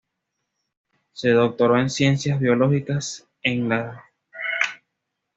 [1.11, 3.85] Se doctoró en Ciencias Biológicas en la
[4.31, 4.79] St.